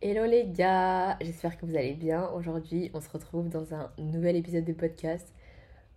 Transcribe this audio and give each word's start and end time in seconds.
Hello 0.00 0.24
les 0.26 0.46
gars, 0.48 1.16
j'espère 1.20 1.56
que 1.56 1.64
vous 1.64 1.76
allez 1.76 1.94
bien. 1.94 2.28
Aujourd'hui, 2.30 2.90
on 2.92 3.00
se 3.00 3.08
retrouve 3.08 3.48
dans 3.48 3.74
un 3.74 3.92
nouvel 3.98 4.34
épisode 4.34 4.64
de 4.64 4.72
podcast. 4.72 5.32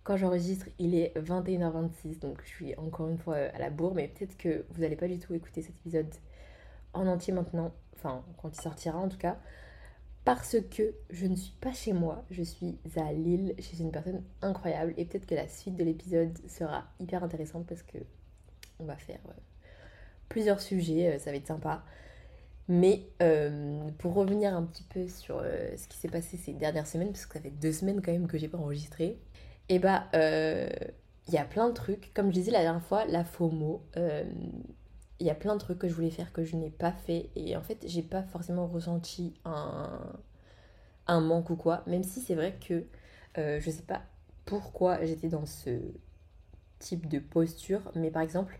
Quand 0.04 0.16
j'enregistre, 0.16 0.66
il 0.78 0.94
est 0.94 1.12
21h26, 1.18 2.20
donc 2.20 2.40
je 2.44 2.48
suis 2.48 2.76
encore 2.76 3.08
une 3.08 3.18
fois 3.18 3.34
à 3.36 3.58
la 3.58 3.70
bourre, 3.70 3.94
mais 3.96 4.06
peut-être 4.06 4.36
que 4.36 4.64
vous 4.70 4.82
n'allez 4.82 4.94
pas 4.94 5.08
du 5.08 5.18
tout 5.18 5.34
écouter 5.34 5.62
cet 5.62 5.74
épisode 5.80 6.14
en 6.92 7.08
entier 7.08 7.32
maintenant, 7.32 7.72
enfin 7.96 8.24
quand 8.40 8.56
il 8.56 8.60
sortira 8.60 8.96
en 8.96 9.08
tout 9.08 9.18
cas, 9.18 9.38
parce 10.24 10.56
que 10.70 10.94
je 11.10 11.26
ne 11.26 11.34
suis 11.34 11.54
pas 11.60 11.72
chez 11.72 11.92
moi, 11.92 12.24
je 12.30 12.42
suis 12.42 12.78
à 12.96 13.12
Lille 13.12 13.54
chez 13.58 13.80
une 13.80 13.90
personne 13.90 14.22
incroyable 14.40 14.94
et 14.96 15.04
peut-être 15.04 15.26
que 15.26 15.34
la 15.34 15.48
suite 15.48 15.76
de 15.76 15.82
l'épisode 15.82 16.38
sera 16.48 16.84
hyper 17.00 17.24
intéressante 17.24 17.66
parce 17.66 17.82
que 17.82 17.98
on 18.78 18.84
va 18.84 18.96
faire 18.96 19.18
euh, 19.28 19.32
plusieurs 20.28 20.60
sujets, 20.60 21.14
euh, 21.14 21.18
ça 21.18 21.30
va 21.30 21.36
être 21.36 21.46
sympa. 21.46 21.82
Mais 22.68 23.02
euh, 23.20 23.90
pour 23.98 24.14
revenir 24.14 24.56
un 24.56 24.62
petit 24.62 24.84
peu 24.84 25.08
sur 25.08 25.42
ce 25.76 25.88
qui 25.88 25.98
s'est 25.98 26.08
passé 26.08 26.36
ces 26.36 26.52
dernières 26.52 26.86
semaines, 26.86 27.10
parce 27.10 27.26
que 27.26 27.34
ça 27.34 27.40
fait 27.40 27.50
deux 27.50 27.72
semaines 27.72 28.00
quand 28.00 28.12
même 28.12 28.28
que 28.28 28.38
j'ai 28.38 28.48
pas 28.48 28.58
enregistré, 28.58 29.18
et 29.68 29.80
bah 29.80 30.04
il 30.14 31.34
y 31.34 31.38
a 31.38 31.44
plein 31.44 31.68
de 31.68 31.74
trucs. 31.74 32.14
Comme 32.14 32.28
je 32.28 32.34
disais 32.34 32.52
la 32.52 32.62
dernière 32.62 32.84
fois, 32.84 33.04
la 33.06 33.24
FOMO, 33.24 33.82
il 35.22 35.26
y 35.26 35.30
a 35.30 35.36
plein 35.36 35.54
de 35.54 35.60
trucs 35.60 35.78
que 35.78 35.88
je 35.88 35.94
voulais 35.94 36.10
faire 36.10 36.32
que 36.32 36.44
je 36.44 36.56
n'ai 36.56 36.70
pas 36.70 36.90
fait 36.92 37.30
et 37.36 37.56
en 37.56 37.62
fait 37.62 37.84
j'ai 37.86 38.02
pas 38.02 38.24
forcément 38.24 38.66
ressenti 38.66 39.34
un, 39.44 40.00
un 41.06 41.20
manque 41.20 41.50
ou 41.50 41.56
quoi. 41.56 41.84
Même 41.86 42.02
si 42.02 42.20
c'est 42.20 42.34
vrai 42.34 42.58
que 42.60 42.84
euh, 43.38 43.60
je 43.60 43.70
sais 43.70 43.82
pas 43.82 44.02
pourquoi 44.44 45.04
j'étais 45.04 45.28
dans 45.28 45.46
ce 45.46 45.78
type 46.80 47.08
de 47.08 47.20
posture 47.20 47.80
mais 47.94 48.10
par 48.10 48.22
exemple 48.22 48.58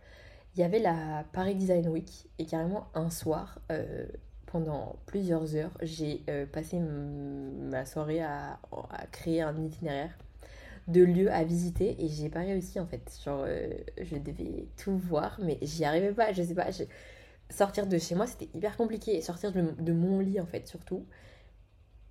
il 0.55 0.61
y 0.61 0.63
avait 0.63 0.79
la 0.79 1.25
Paris 1.33 1.57
Design 1.57 1.89
Week 1.89 2.29
et 2.39 2.47
carrément 2.47 2.87
un 2.95 3.11
soir 3.11 3.59
euh, 3.73 4.07
pendant 4.47 4.97
plusieurs 5.07 5.57
heures 5.57 5.77
j'ai 5.83 6.23
euh, 6.31 6.47
passé 6.47 6.79
ma 6.79 7.85
soirée 7.85 8.23
à, 8.23 8.61
à 8.91 9.07
créer 9.11 9.43
un 9.43 9.61
itinéraire 9.65 10.17
de 10.89 11.03
lieux 11.03 11.31
à 11.33 11.45
visiter 11.45 12.03
et 12.03 12.09
j'ai 12.09 12.29
pas 12.29 12.41
réussi 12.41 12.81
en 12.81 12.87
fait. 12.87 13.19
Genre, 13.25 13.45
euh, 13.47 13.71
je 14.01 14.17
devais 14.17 14.67
tout 14.77 14.97
voir, 14.97 15.39
mais 15.43 15.59
j'y 15.63 15.85
arrivais 15.85 16.13
pas. 16.13 16.33
Je 16.33 16.43
sais 16.43 16.55
pas, 16.55 16.69
sortir 17.51 17.87
de 17.87 17.99
chez 17.99 18.15
moi 18.15 18.27
c'était 18.27 18.49
hyper 18.55 18.77
compliqué. 18.77 19.21
Sortir 19.21 19.53
de, 19.53 19.93
mon 19.93 20.21
lit 20.21 20.41
en 20.41 20.47
fait, 20.47 20.67
surtout. 20.69 21.07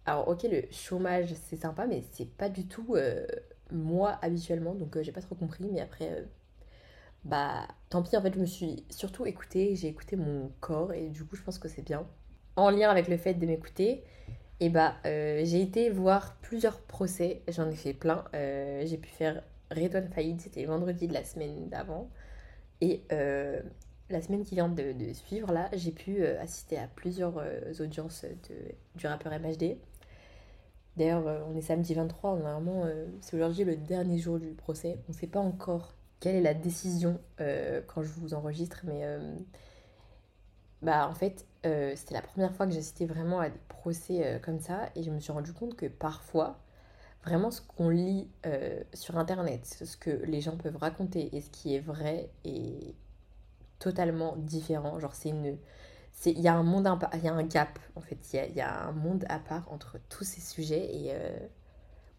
Alors, 0.05 0.27
ok, 0.27 0.43
le 0.43 0.63
chômage 0.71 1.33
c'est 1.45 1.57
sympa, 1.57 1.85
mais 1.87 2.03
c'est 2.11 2.29
pas 2.29 2.49
du 2.49 2.67
tout 2.67 2.95
euh, 2.95 3.25
moi 3.71 4.17
habituellement, 4.21 4.73
donc 4.73 4.97
euh, 4.97 5.03
j'ai 5.03 5.11
pas 5.11 5.21
trop 5.21 5.35
compris. 5.35 5.69
Mais 5.71 5.81
après, 5.81 6.25
bah 7.23 7.67
tant 7.89 8.01
pis, 8.01 8.17
en 8.17 8.21
fait, 8.21 8.33
je 8.33 8.39
me 8.39 8.45
suis 8.45 8.85
surtout 8.89 9.25
écoutée, 9.25 9.75
j'ai 9.75 9.87
écouté 9.87 10.15
mon 10.15 10.51
corps 10.59 10.93
et 10.93 11.09
du 11.09 11.25
coup, 11.25 11.35
je 11.35 11.43
pense 11.43 11.59
que 11.59 11.67
c'est 11.67 11.83
bien. 11.83 12.07
En 12.55 12.69
lien 12.69 12.89
avec 12.89 13.07
le 13.07 13.17
fait 13.17 13.35
de 13.35 13.45
m'écouter, 13.45 14.03
et 14.61 14.69
bah 14.69 14.93
euh, 15.07 15.41
j'ai 15.43 15.59
été 15.59 15.89
voir 15.89 16.35
plusieurs 16.43 16.79
procès, 16.81 17.41
j'en 17.47 17.67
ai 17.67 17.75
fait 17.75 17.93
plein. 17.93 18.25
Euh, 18.35 18.83
j'ai 18.85 18.97
pu 18.97 19.09
faire 19.09 19.41
Redouane 19.71 20.07
Faïd, 20.07 20.39
c'était 20.39 20.65
vendredi 20.65 21.07
de 21.07 21.13
la 21.13 21.23
semaine 21.23 21.67
d'avant. 21.67 22.11
Et 22.79 23.01
euh, 23.11 23.59
la 24.11 24.21
semaine 24.21 24.43
qui 24.43 24.53
vient 24.53 24.69
de, 24.69 24.93
suivre, 25.13 25.51
là, 25.51 25.67
j'ai 25.73 25.91
pu 25.91 26.23
assister 26.25 26.77
à 26.77 26.87
plusieurs 26.87 27.43
audiences 27.79 28.23
de, 28.23 28.55
du 28.95 29.07
rappeur 29.07 29.33
MHD. 29.33 29.77
D'ailleurs, 30.95 31.47
on 31.49 31.55
est 31.55 31.61
samedi 31.61 31.95
23, 31.95 32.35
normalement, 32.37 32.85
c'est 33.21 33.37
aujourd'hui 33.37 33.63
le 33.63 33.77
dernier 33.77 34.19
jour 34.19 34.39
du 34.39 34.49
procès. 34.49 34.99
On 35.07 35.13
ne 35.13 35.17
sait 35.17 35.27
pas 35.27 35.39
encore 35.39 35.95
quelle 36.19 36.35
est 36.35 36.41
la 36.41 36.53
décision 36.53 37.19
quand 37.39 38.03
je 38.03 38.09
vous 38.09 38.33
enregistre, 38.35 38.81
mais 38.83 39.03
bah 40.81 41.07
en 41.07 41.13
fait, 41.13 41.45
euh, 41.65 41.93
c'était 41.95 42.15
la 42.15 42.21
première 42.21 42.53
fois 42.55 42.65
que 42.65 42.73
j'assistais 42.73 43.05
vraiment 43.05 43.39
à 43.39 43.49
des 43.49 43.59
procès 43.67 44.25
euh, 44.25 44.39
comme 44.39 44.59
ça 44.59 44.89
et 44.95 45.03
je 45.03 45.11
me 45.11 45.19
suis 45.19 45.31
rendu 45.31 45.53
compte 45.53 45.75
que 45.75 45.85
parfois, 45.85 46.59
vraiment 47.23 47.51
ce 47.51 47.61
qu'on 47.61 47.89
lit 47.89 48.27
euh, 48.47 48.81
sur 48.93 49.17
internet, 49.17 49.65
ce 49.65 49.95
que 49.97 50.09
les 50.09 50.41
gens 50.41 50.57
peuvent 50.57 50.77
raconter 50.77 51.35
et 51.35 51.41
ce 51.41 51.49
qui 51.51 51.75
est 51.75 51.79
vrai 51.79 52.29
est 52.45 52.95
totalement 53.79 54.35
différent. 54.37 54.99
Genre, 54.99 55.13
c'est 55.13 55.29
une. 55.29 55.57
Il 56.25 56.39
y 56.39 56.47
a 56.47 56.55
un 56.55 56.63
monde, 56.63 56.89
il 57.13 57.23
y 57.23 57.27
a 57.27 57.33
un 57.33 57.43
gap 57.43 57.79
en 57.95 58.01
fait, 58.01 58.17
il 58.33 58.35
y 58.35 58.39
a, 58.39 58.47
y 58.47 58.61
a, 58.61 58.83
un 58.83 58.91
monde 58.91 59.25
à 59.29 59.39
part 59.39 59.71
entre 59.71 59.97
tous 60.09 60.23
ces 60.23 60.41
sujets 60.41 60.93
et 60.93 61.13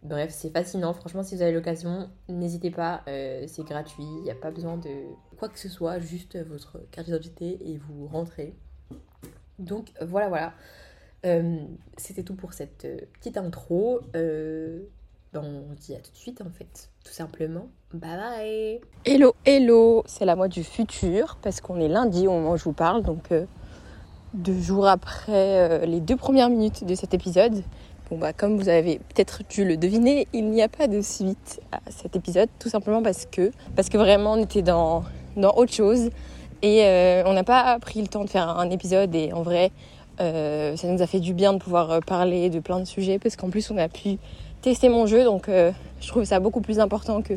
bref, 0.03 0.31
c'est 0.33 0.51
fascinant. 0.51 0.93
Franchement, 0.93 1.23
si 1.23 1.37
vous 1.37 1.43
avez 1.43 1.53
l'occasion, 1.53 2.11
n'hésitez 2.29 2.71
pas, 2.71 3.03
c'est 3.07 3.65
gratuit, 3.65 4.05
il 4.05 4.23
n'y 4.23 4.31
a 4.31 4.35
pas 4.35 4.51
besoin 4.51 4.77
de 4.77 4.91
quoi 5.39 5.49
que 5.49 5.59
ce 5.59 5.69
soit, 5.69 5.99
juste 5.99 6.37
votre 6.45 6.81
carte 6.91 7.07
d'identité 7.07 7.59
et 7.71 7.79
vous 7.79 8.07
rentrez. 8.07 8.55
Donc 9.59 9.93
voilà, 10.01 10.29
voilà. 10.29 10.53
Euh, 11.25 11.59
c'était 11.97 12.25
tout 12.25 12.35
pour 12.35 12.53
cette 12.53 12.85
euh, 12.85 12.99
petite 13.15 13.37
intro. 13.37 14.01
Euh, 14.17 14.81
ben, 15.33 15.43
on 15.45 15.77
se 15.77 15.81
dit 15.81 15.95
à 15.95 15.99
tout 15.99 16.11
de 16.11 16.17
suite 16.17 16.43
en 16.43 16.51
fait, 16.51 16.91
tout 17.05 17.13
simplement. 17.13 17.69
Bye 17.95 18.19
bye 18.19 18.81
Hello, 19.05 19.35
hello 19.45 20.03
C'est 20.07 20.25
la 20.25 20.37
moi 20.37 20.49
du 20.49 20.65
futur 20.65 21.39
parce 21.41 21.61
qu'on 21.61 21.81
est 21.81 21.89
lundi 21.89 22.27
au 22.27 22.33
moment 22.33 22.53
où 22.53 22.57
je 22.57 22.65
vous 22.65 22.73
parle, 22.73 23.03
donc 23.03 23.33
deux 24.35 24.61
jours 24.61 24.87
après 24.87 25.87
les 25.87 26.01
deux 26.01 26.17
premières 26.17 26.51
minutes 26.51 26.85
de 26.85 26.95
cet 26.95 27.15
épisode. 27.15 27.63
Bah 28.17 28.33
comme 28.33 28.59
vous 28.59 28.69
avez 28.69 28.99
peut-être 28.99 29.43
dû 29.49 29.65
le 29.65 29.77
deviner, 29.77 30.27
il 30.33 30.51
n'y 30.51 30.63
a 30.63 30.69
pas 30.69 30.87
de 30.87 31.01
suite 31.01 31.61
à 31.73 31.81
cet 31.91 32.15
épisode, 32.15 32.49
tout 32.59 32.69
simplement 32.69 33.03
parce 33.03 33.27
que 33.27 33.51
parce 33.75 33.89
que 33.89 33.97
vraiment 33.97 34.35
on 34.35 34.43
était 34.43 34.63
dans, 34.63 35.05
dans 35.37 35.53
autre 35.55 35.73
chose. 35.73 36.11
Et 36.61 36.85
euh, 36.85 37.23
on 37.27 37.33
n'a 37.33 37.43
pas 37.43 37.79
pris 37.81 38.01
le 38.01 38.07
temps 38.07 38.25
de 38.25 38.31
faire 38.31 38.49
un 38.49 38.71
épisode 38.71 39.15
et 39.15 39.33
en 39.33 39.43
vrai, 39.43 39.73
euh, 40.21 40.77
ça 40.77 40.89
nous 40.89 41.03
a 41.03 41.07
fait 41.07 41.21
du 41.21 41.35
bien 41.35 41.55
de 41.55 41.59
pouvoir 41.59 41.91
euh, 41.91 42.01
parler 42.01 42.51
de 42.51 42.61
plein 42.61 42.79
de 42.79 42.85
sujets 42.85 43.19
parce 43.19 43.35
qu'en 43.35 43.51
plus 43.51 43.71
on 43.71 43.79
a 43.79 43.89
pu 43.89 44.19
tester 44.61 44.89
mon 44.89 45.07
jeu. 45.07 45.25
Donc 45.25 45.49
je 45.49 46.09
trouve 46.09 46.25
ça 46.25 46.39
beaucoup 46.39 46.61
plus 46.61 46.81
important 46.81 47.23
que 47.23 47.35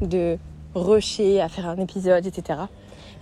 de 0.00 0.36
rusher 0.74 1.40
à 1.40 1.48
faire 1.48 1.68
un 1.68 1.78
épisode, 1.78 2.26
etc. 2.26 2.60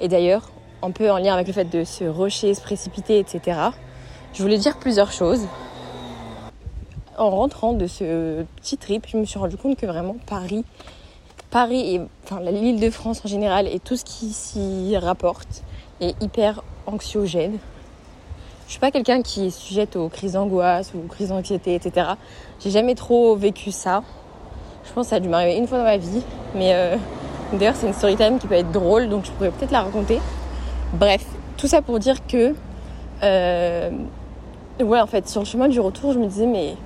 Et 0.01 0.09
d'ailleurs, 0.09 0.51
un 0.83 0.91
peu 0.91 1.11
en 1.11 1.19
lien 1.19 1.35
avec 1.35 1.47
le 1.47 1.53
fait 1.53 1.71
de 1.71 1.85
se 1.85 2.05
rusher, 2.05 2.53
se 2.55 2.61
précipiter, 2.61 3.19
etc. 3.19 3.59
Je 4.35 4.43
voulais 4.43 4.59
dire 4.59 4.79
plusieurs 4.79 5.13
choses. 5.13 5.47
En 7.21 7.29
rentrant 7.29 7.75
de 7.75 7.87
ce 7.87 8.47
petit 8.57 8.79
trip, 8.79 9.05
je 9.07 9.19
me 9.19 9.27
suis 9.27 9.39
rendu 9.39 9.59
compte 9.59 9.77
que 9.77 9.85
vraiment 9.85 10.17
Paris 10.25 10.65
Paris 11.51 11.97
et 11.97 12.51
l'île 12.51 12.81
de 12.81 12.89
France 12.89 13.21
en 13.23 13.29
général 13.29 13.69
et 13.69 13.79
tout 13.79 13.95
ce 13.95 14.07
qui 14.07 14.33
s'y 14.33 14.97
rapporte 14.97 15.63
est 16.01 16.15
hyper 16.23 16.63
anxiogène. 16.87 17.59
Je 18.65 18.71
suis 18.71 18.81
pas 18.81 18.91
quelqu'un 18.91 19.21
qui 19.21 19.49
est 19.49 19.51
sujette 19.51 19.97
aux 19.97 20.09
crises 20.09 20.33
d'angoisse 20.33 20.93
ou 20.95 21.01
aux 21.01 21.09
crises 21.09 21.29
d'anxiété, 21.29 21.75
etc. 21.75 22.13
J'ai 22.59 22.71
jamais 22.71 22.95
trop 22.95 23.37
vécu 23.37 23.71
ça. 23.71 24.03
Je 24.87 24.93
pense 24.95 25.09
que 25.09 25.11
ça 25.11 25.17
a 25.17 25.21
dû 25.21 25.29
m'arriver 25.29 25.59
une 25.59 25.67
fois 25.67 25.77
dans 25.77 25.85
ma 25.85 25.99
vie. 25.99 26.23
Mais 26.55 26.73
euh, 26.73 26.97
d'ailleurs, 27.53 27.77
c'est 27.77 27.87
une 27.87 27.93
story 27.93 28.17
time 28.17 28.39
qui 28.39 28.47
peut 28.47 28.55
être 28.55 28.73
drôle, 28.73 29.11
donc 29.11 29.27
je 29.27 29.31
pourrais 29.33 29.51
peut-être 29.51 29.73
la 29.73 29.83
raconter. 29.83 30.21
Bref, 30.95 31.27
tout 31.59 31.67
ça 31.67 31.83
pour 31.83 31.99
dire 31.99 32.27
que. 32.27 32.55
Euh, 33.23 33.91
ouais, 34.81 35.01
en 35.03 35.07
fait, 35.07 35.29
sur 35.29 35.43
le 35.43 35.47
chemin 35.47 35.69
du 35.69 35.81
retour, 35.81 36.15
je 36.15 36.19
me 36.19 36.27
disais, 36.27 36.47
mais 36.47 36.77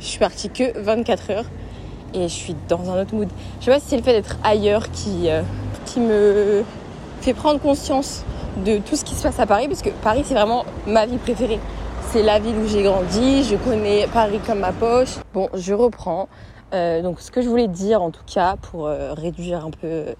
je 0.00 0.06
suis 0.06 0.18
partie 0.18 0.50
que 0.50 0.78
24 0.78 1.30
heures 1.30 1.44
et 2.14 2.22
je 2.22 2.34
suis 2.34 2.56
dans 2.68 2.90
un 2.90 3.02
autre 3.02 3.14
mood. 3.14 3.28
Je 3.60 3.66
sais 3.66 3.70
pas 3.70 3.80
si 3.80 3.86
c'est 3.88 3.96
le 3.96 4.02
fait 4.02 4.12
d'être 4.12 4.38
ailleurs 4.44 4.90
qui, 4.90 5.28
euh, 5.28 5.42
qui 5.84 6.00
me 6.00 6.62
fait 7.20 7.34
prendre 7.34 7.60
conscience 7.60 8.24
de 8.64 8.78
tout 8.78 8.96
ce 8.96 9.04
qui 9.04 9.14
se 9.14 9.22
passe 9.22 9.40
à 9.40 9.46
Paris, 9.46 9.66
parce 9.66 9.82
que 9.82 9.90
Paris 9.90 10.22
c'est 10.24 10.34
vraiment 10.34 10.64
ma 10.86 11.06
vie 11.06 11.18
préférée. 11.18 11.58
C'est 12.12 12.22
la 12.22 12.38
ville 12.38 12.56
où 12.56 12.68
j'ai 12.68 12.84
grandi, 12.84 13.42
je 13.42 13.56
connais 13.56 14.06
Paris 14.12 14.38
comme 14.46 14.60
ma 14.60 14.72
poche. 14.72 15.16
Bon, 15.32 15.48
je 15.54 15.74
reprends. 15.74 16.28
Euh, 16.72 17.02
donc 17.02 17.20
ce 17.20 17.30
que 17.30 17.42
je 17.42 17.48
voulais 17.48 17.68
dire 17.68 18.02
en 18.02 18.10
tout 18.10 18.24
cas 18.26 18.56
pour 18.56 18.86
euh, 18.86 19.12
réduire 19.12 19.64
un 19.64 19.70
peu 19.70 20.14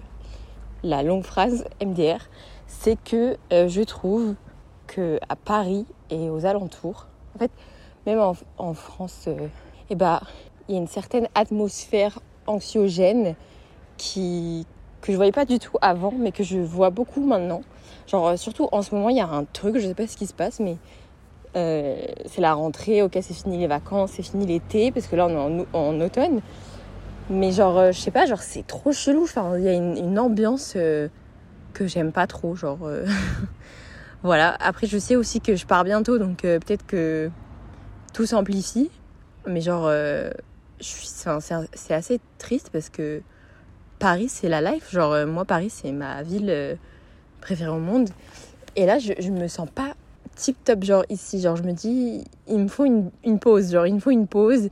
la 0.83 1.03
longue 1.03 1.23
phrase 1.23 1.65
MDR, 1.83 2.19
c'est 2.67 2.97
que 3.01 3.37
je 3.49 3.81
trouve 3.81 4.35
que 4.87 5.19
à 5.29 5.35
Paris 5.35 5.85
et 6.09 6.29
aux 6.29 6.45
alentours, 6.45 7.07
en 7.35 7.39
fait, 7.39 7.51
même 8.05 8.19
en, 8.19 8.73
France, 8.73 9.27
eh 9.89 9.95
bah, 9.95 10.21
il 10.67 10.75
y 10.75 10.77
a 10.77 10.81
une 10.81 10.87
certaine 10.87 11.27
atmosphère 11.35 12.19
anxiogène 12.47 13.35
qui, 13.97 14.65
que 15.01 15.11
je 15.11 15.17
voyais 15.17 15.31
pas 15.31 15.45
du 15.45 15.59
tout 15.59 15.77
avant, 15.81 16.13
mais 16.17 16.31
que 16.31 16.43
je 16.43 16.57
vois 16.57 16.89
beaucoup 16.89 17.25
maintenant. 17.25 17.61
Genre, 18.07 18.27
euh, 18.27 18.37
surtout 18.37 18.67
en 18.71 18.81
ce 18.81 18.93
moment, 18.93 19.09
il 19.09 19.17
y 19.17 19.21
a 19.21 19.27
un 19.27 19.45
truc, 19.45 19.77
je 19.77 19.87
sais 19.87 19.93
pas 19.93 20.07
ce 20.07 20.17
qui 20.17 20.27
se 20.27 20.33
passe, 20.33 20.59
mais 20.59 20.77
euh, 21.55 21.95
c'est 22.25 22.41
la 22.41 22.53
rentrée, 22.53 23.01
ok, 23.01 23.17
c'est 23.21 23.33
fini 23.33 23.57
les 23.57 23.67
vacances, 23.67 24.11
c'est 24.15 24.23
fini 24.23 24.45
l'été, 24.45 24.91
parce 24.91 25.07
que 25.07 25.15
là, 25.15 25.27
on 25.27 25.59
est 25.59 25.65
en, 25.73 26.01
automne. 26.01 26.41
Mais 27.29 27.51
genre, 27.51 27.77
euh, 27.77 27.91
je 27.91 27.99
sais 27.99 28.11
pas, 28.11 28.25
genre, 28.25 28.41
c'est 28.41 28.65
trop 28.65 28.91
chelou. 28.91 29.23
Enfin, 29.23 29.57
il 29.57 29.63
y 29.63 29.69
a 29.69 29.73
une, 29.73 30.19
ambiance 30.19 30.73
que 30.73 31.87
j'aime 31.87 32.11
pas 32.11 32.27
trop, 32.27 32.55
genre. 32.55 32.79
voilà. 34.23 34.55
Après, 34.59 34.87
je 34.87 34.97
sais 34.97 35.15
aussi 35.15 35.41
que 35.41 35.55
je 35.55 35.65
pars 35.65 35.83
bientôt, 35.83 36.17
donc 36.17 36.41
peut-être 36.41 36.85
que 36.85 37.29
tout 38.13 38.25
s'amplifie. 38.25 38.89
Mais 39.47 39.61
genre, 39.61 39.91
c'est 40.79 41.93
assez 41.93 42.19
triste 42.37 42.69
parce 42.71 42.89
que 42.89 43.21
Paris, 43.99 44.29
c'est 44.29 44.49
la 44.49 44.61
life. 44.61 44.91
Genre, 44.91 45.13
euh, 45.13 45.25
moi, 45.25 45.45
Paris, 45.45 45.69
c'est 45.69 45.91
ma 45.91 46.21
ville 46.23 46.49
euh, 46.49 46.75
préférée 47.41 47.69
au 47.69 47.79
monde. 47.79 48.09
Et 48.75 48.85
là, 48.85 48.99
je, 48.99 49.13
je 49.19 49.29
me 49.29 49.47
sens 49.47 49.69
pas 49.73 49.93
tip 50.35 50.61
top, 50.63 50.83
genre 50.83 51.05
ici. 51.09 51.39
Genre, 51.41 51.55
je 51.55 51.63
me 51.63 51.71
dis, 51.71 52.25
il 52.47 52.59
me 52.59 52.67
faut 52.67 52.85
une, 52.85 53.39
pause. 53.39 53.71
Genre, 53.71 53.87
il 53.87 53.95
me 53.95 53.99
faut 53.99 54.11
une 54.11 54.27
pause, 54.27 54.69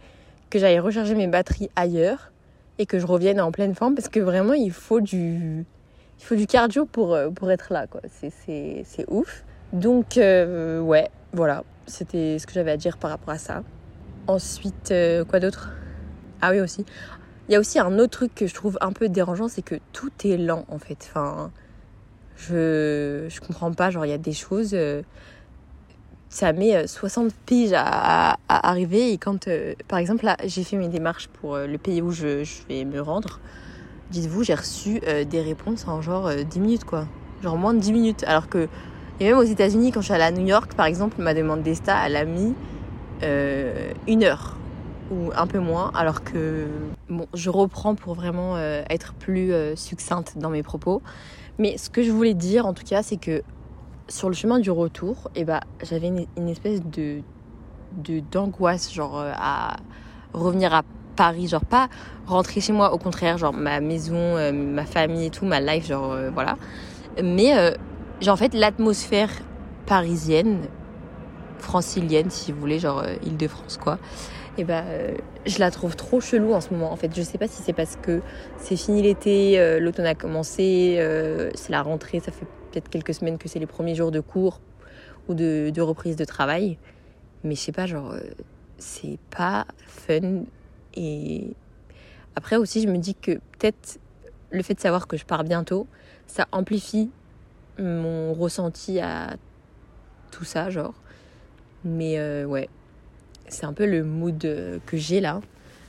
que 0.49 0.59
j'aille 0.59 0.79
recharger 0.79 1.15
mes 1.15 1.27
batteries 1.27 1.69
ailleurs 1.75 2.31
et 2.79 2.85
que 2.85 2.99
je 2.99 3.05
revienne 3.05 3.39
en 3.39 3.51
pleine 3.51 3.75
forme 3.75 3.95
parce 3.95 4.09
que 4.09 4.19
vraiment, 4.19 4.53
il 4.53 4.71
faut 4.71 4.99
du, 4.99 5.65
il 6.19 6.25
faut 6.25 6.35
du 6.35 6.47
cardio 6.47 6.85
pour, 6.85 7.13
euh, 7.13 7.29
pour 7.29 7.49
être 7.49 7.71
là, 7.71 7.87
quoi. 7.87 8.01
C'est, 8.11 8.85
ouf. 9.07 9.43
Donc, 9.71 10.17
euh, 10.17 10.79
ouais, 10.81 11.09
voilà. 11.31 11.63
C'était 11.87 12.37
ce 12.39 12.45
que 12.45 12.53
j'avais 12.53 12.71
à 12.71 12.77
dire 12.77 12.97
par 12.97 13.11
rapport 13.11 13.33
à 13.33 13.37
ça. 13.37 13.63
Ensuite, 14.27 14.91
euh, 14.91 15.25
quoi 15.25 15.39
d'autre? 15.39 15.69
Ah 16.41 16.51
oui, 16.51 16.59
aussi. 16.59 16.85
Il 17.49 17.53
y 17.53 17.55
a 17.55 17.59
aussi 17.59 17.79
un 17.79 17.99
autre 17.99 18.11
truc 18.11 18.33
que 18.35 18.47
je 18.47 18.53
trouve 18.53 18.77
un 18.81 18.91
peu 18.91 19.09
dérangeant, 19.09 19.47
c'est 19.47 19.61
que 19.61 19.75
tout 19.91 20.11
est 20.23 20.37
lent 20.37 20.65
en 20.69 20.79
fait. 20.79 21.09
Enfin, 21.09 21.51
je, 22.37 23.27
je 23.29 23.41
comprends 23.41 23.73
pas. 23.73 23.91
Genre, 23.91 24.05
il 24.05 24.09
y 24.09 24.13
a 24.13 24.17
des 24.17 24.33
choses. 24.33 24.73
euh, 24.73 25.01
ça 26.33 26.51
met 26.51 26.75
euh, 26.75 26.87
60 26.87 27.31
piges 27.45 27.73
à, 27.75 28.37
arriver. 28.49 29.11
Et 29.13 29.17
quand, 29.17 29.47
euh, 29.47 29.75
par 29.87 29.99
exemple, 29.99 30.25
là, 30.25 30.35
j'ai 30.43 30.63
fait 30.63 30.77
mes 30.77 30.87
démarches 30.87 31.27
pour 31.27 31.55
euh, 31.55 31.67
le 31.67 31.77
pays 31.77 32.01
où 32.01 32.11
je, 32.11 32.43
je 32.43 32.55
vais 32.67 32.85
me 32.85 32.99
rendre, 33.01 33.39
dites-vous, 34.09 34.43
j'ai 34.43 34.55
reçu 34.55 34.99
euh, 35.07 35.25
des 35.25 35.41
réponses 35.41 35.87
en 35.87 36.01
genre 36.01 36.27
euh, 36.27 36.43
10 36.43 36.59
minutes 36.59 36.85
quoi. 36.85 37.07
Genre 37.43 37.55
moins 37.57 37.73
de 37.73 37.79
10 37.79 37.93
minutes. 37.93 38.23
Alors 38.25 38.49
que, 38.49 38.67
et 39.19 39.25
même 39.25 39.37
aux 39.37 39.43
États-Unis, 39.43 39.91
quand 39.91 40.01
je 40.01 40.05
suis 40.05 40.13
allée 40.13 40.23
à 40.23 40.31
New 40.31 40.45
York, 40.45 40.73
par 40.73 40.87
exemple, 40.87 41.21
ma 41.21 41.33
demande 41.35 41.61
d'ESTA, 41.61 41.95
elle 42.05 42.15
a 42.15 42.25
mis 42.25 42.55
euh, 43.23 43.93
une 44.07 44.23
heure 44.23 44.57
ou 45.11 45.31
un 45.35 45.47
peu 45.47 45.59
moins, 45.59 45.91
alors 45.95 46.23
que 46.23 46.67
bon, 47.09 47.27
je 47.33 47.49
reprends 47.49 47.95
pour 47.95 48.15
vraiment 48.15 48.55
euh, 48.55 48.83
être 48.89 49.13
plus 49.13 49.53
euh, 49.53 49.75
succincte 49.75 50.37
dans 50.37 50.49
mes 50.49 50.63
propos. 50.63 51.01
Mais 51.59 51.77
ce 51.77 51.89
que 51.89 52.03
je 52.03 52.11
voulais 52.11 52.33
dire, 52.33 52.65
en 52.65 52.73
tout 52.73 52.83
cas, 52.83 53.03
c'est 53.03 53.17
que 53.17 53.43
sur 54.07 54.29
le 54.29 54.35
chemin 54.35 54.59
du 54.59 54.71
retour, 54.71 55.29
eh 55.35 55.45
ben, 55.45 55.61
j'avais 55.83 56.07
une, 56.07 56.49
espèce 56.49 56.81
de 56.83 57.21
d'angoisse, 58.31 58.91
genre 58.91 59.23
à 59.23 59.77
revenir 60.33 60.73
à 60.73 60.81
Paris, 61.15 61.47
genre 61.47 61.63
pas 61.63 61.89
rentrer 62.25 62.59
chez 62.59 62.73
moi, 62.73 62.91
au 62.91 62.97
contraire, 62.97 63.37
genre 63.37 63.53
ma 63.53 63.79
maison, 63.79 64.51
ma 64.51 64.85
famille 64.85 65.27
et 65.27 65.29
tout, 65.29 65.45
ma 65.45 65.61
life, 65.61 65.85
genre 65.85 66.17
voilà. 66.33 66.57
Mais 67.23 67.75
j'ai 68.19 68.31
en 68.31 68.35
fait 68.35 68.55
l'atmosphère 68.55 69.29
parisienne, 69.85 70.61
francilienne, 71.63 72.29
si 72.29 72.51
vous 72.51 72.59
voulez, 72.59 72.79
genre 72.79 72.99
euh, 72.99 73.15
Île-de-France, 73.23 73.77
quoi. 73.77 73.97
Et 74.57 74.63
ben, 74.63 74.85
euh, 74.87 75.15
je 75.45 75.59
la 75.59 75.71
trouve 75.71 75.95
trop 75.95 76.21
chelou 76.21 76.53
en 76.53 76.61
ce 76.61 76.71
moment. 76.71 76.91
En 76.91 76.95
fait, 76.95 77.15
je 77.15 77.21
sais 77.23 77.37
pas 77.37 77.47
si 77.47 77.63
c'est 77.63 77.73
parce 77.73 77.95
que 77.95 78.21
c'est 78.57 78.75
fini 78.75 79.01
l'été, 79.01 79.59
euh, 79.59 79.79
l'automne 79.79 80.05
a 80.05 80.13
commencé, 80.13 80.97
c'est 81.55 81.71
la 81.71 81.81
rentrée, 81.81 82.19
ça 82.19 82.31
fait 82.31 82.45
peut-être 82.71 82.89
quelques 82.89 83.13
semaines 83.13 83.37
que 83.37 83.47
c'est 83.47 83.59
les 83.59 83.65
premiers 83.65 83.95
jours 83.95 84.11
de 84.11 84.19
cours 84.19 84.61
ou 85.27 85.33
de, 85.33 85.71
de 85.73 85.81
reprise 85.81 86.15
de 86.15 86.25
travail. 86.25 86.77
Mais 87.43 87.55
je 87.55 87.61
sais 87.61 87.71
pas, 87.71 87.87
genre, 87.87 88.13
c'est 88.77 89.17
pas 89.35 89.65
fun. 89.87 90.43
Et 90.95 91.55
après 92.35 92.57
aussi, 92.57 92.81
je 92.81 92.87
me 92.87 92.97
dis 92.97 93.15
que 93.15 93.31
peut-être 93.31 93.99
le 94.51 94.61
fait 94.61 94.75
de 94.75 94.79
savoir 94.79 95.07
que 95.07 95.17
je 95.17 95.25
pars 95.25 95.43
bientôt, 95.43 95.87
ça 96.27 96.47
amplifie 96.51 97.09
mon 97.79 98.33
ressenti 98.33 98.99
à 98.99 99.35
tout 100.31 100.43
ça, 100.43 100.69
genre. 100.69 100.93
Mais 101.85 102.17
euh, 102.17 102.45
ouais, 102.45 102.69
c'est 103.47 103.65
un 103.65 103.73
peu 103.73 103.85
le 103.85 104.03
mood 104.03 104.43
euh, 104.45 104.79
que 104.85 104.97
j'ai 104.97 105.19
là. 105.19 105.41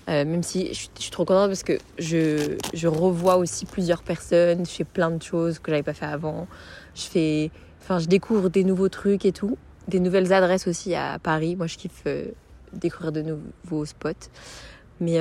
Euh, 0.08 0.26
même 0.26 0.42
si 0.42 0.68
je 0.68 0.88
suis, 0.98 1.10
trop 1.10 1.24
contente 1.24 1.48
parce 1.48 1.62
que 1.62 1.78
je, 1.98 2.58
je 2.74 2.88
revois 2.88 3.36
aussi 3.36 3.64
plusieurs 3.64 4.02
personnes, 4.02 4.66
je 4.66 4.70
fais 4.70 4.84
plein 4.84 5.10
de 5.10 5.22
choses 5.22 5.58
que 5.58 5.70
j'avais 5.70 5.82
pas 5.82 5.94
fait 5.94 6.04
avant. 6.04 6.46
Je 6.94 7.02
fais, 7.04 7.50
enfin, 7.80 7.98
je 7.98 8.06
découvre 8.06 8.50
des 8.50 8.64
nouveaux 8.64 8.90
trucs 8.90 9.24
et 9.24 9.32
tout, 9.32 9.56
des 9.88 10.00
nouvelles 10.00 10.30
adresses 10.34 10.66
aussi 10.66 10.94
à 10.94 11.18
Paris. 11.18 11.56
Moi, 11.56 11.68
je 11.68 11.78
kiffe 11.78 12.02
euh, 12.06 12.26
découvrir 12.74 13.12
de 13.12 13.22
nouveaux 13.22 13.86
spots. 13.86 14.28
Mais 15.00 15.18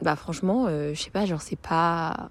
bah 0.00 0.16
franchement, 0.16 0.68
je 0.68 0.94
sais 0.94 1.10
pas, 1.10 1.26
genre 1.26 1.42
c'est 1.42 1.58
pas, 1.58 2.30